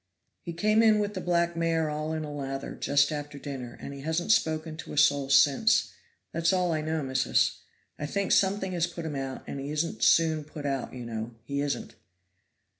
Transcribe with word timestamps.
"He 0.41 0.51
came 0.53 0.81
in 0.81 0.97
with 0.97 1.13
the 1.13 1.21
black 1.21 1.55
mare 1.55 1.87
all 1.87 2.11
in 2.11 2.23
a 2.23 2.33
lather, 2.33 2.73
just 2.73 3.11
after 3.11 3.37
dinner, 3.37 3.77
and 3.79 3.93
he 3.93 4.01
hasn't 4.01 4.31
spoke 4.31 4.63
to 4.75 4.93
a 4.93 4.97
soul 4.97 5.29
since. 5.29 5.93
That's 6.31 6.51
all 6.51 6.71
I 6.71 6.81
know, 6.81 7.03
missus. 7.03 7.59
I 7.99 8.07
think 8.07 8.31
something 8.31 8.71
has 8.71 8.87
put 8.87 9.05
him 9.05 9.15
out, 9.15 9.43
and 9.45 9.59
he 9.59 9.69
isn't 9.69 10.01
soon 10.01 10.43
put 10.43 10.65
out, 10.65 10.95
you 10.95 11.05
know, 11.05 11.35
he 11.43 11.61
isn't." 11.61 11.93